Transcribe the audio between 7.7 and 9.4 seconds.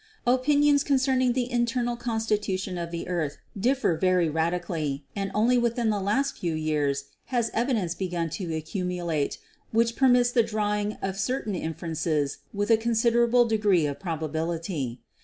begun to accumulate